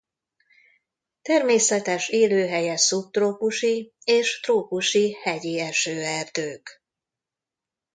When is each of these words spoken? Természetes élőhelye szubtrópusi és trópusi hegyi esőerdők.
Természetes 1.21 2.09
élőhelye 2.09 2.77
szubtrópusi 2.77 3.93
és 4.03 4.39
trópusi 4.39 5.11
hegyi 5.13 5.59
esőerdők. 5.59 6.83